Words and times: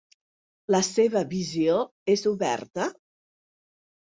La 0.75 0.79
seva 0.87 1.21
visió 1.33 1.75
és 2.15 2.25
oberta? 2.33 2.89